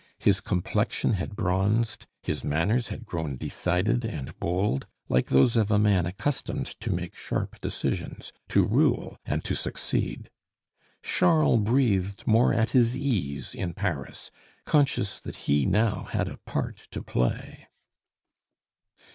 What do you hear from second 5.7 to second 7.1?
man accustomed to